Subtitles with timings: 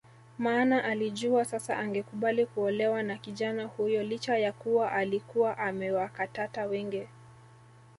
[0.39, 7.07] Maana alijua sasa angekubali kuolewa na kijana huyo licha ya kuwa alikuwa amewakatata wengi